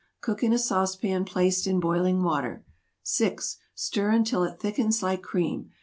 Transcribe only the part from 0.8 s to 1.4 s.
pan